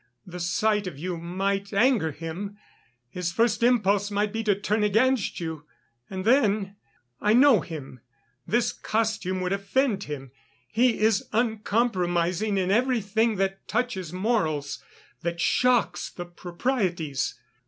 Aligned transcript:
The 0.25 0.39
sight 0.39 0.87
of 0.87 0.97
you 0.97 1.15
might 1.19 1.71
anger 1.71 2.11
him; 2.11 2.57
his 3.07 3.31
first 3.31 3.61
impulse 3.61 4.09
might 4.09 4.33
be 4.33 4.43
to 4.45 4.59
turn 4.59 4.81
against 4.81 5.39
you.... 5.39 5.65
And 6.09 6.25
then, 6.25 6.75
I 7.19 7.33
know 7.33 7.59
him; 7.61 7.99
this 8.47 8.71
costume 8.71 9.41
would 9.41 9.53
offend 9.53 10.05
him; 10.05 10.31
he 10.67 10.97
is 10.99 11.27
uncompromising 11.33 12.57
in 12.57 12.71
everything 12.71 13.35
that 13.35 13.67
touches 13.67 14.11
morals, 14.11 14.83
that 15.21 15.39
shocks 15.39 16.09
the 16.09 16.25
proprieties. 16.25 17.35